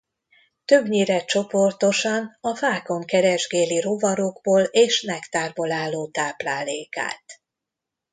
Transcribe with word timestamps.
Többnyire 0.65 1.25
csoportosan 1.25 2.37
a 2.41 2.55
fákon 2.55 3.05
keresgéli 3.05 3.79
rovarokból 3.79 4.61
és 4.61 5.01
nektárból 5.03 5.71
álló 5.71 6.07
táplálékát. 6.11 7.23